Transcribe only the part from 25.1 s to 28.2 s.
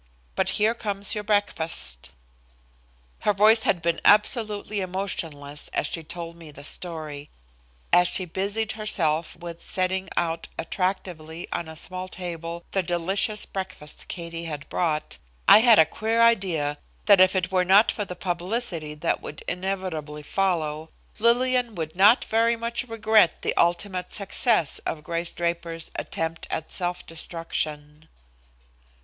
Draper's attempt at self destruction.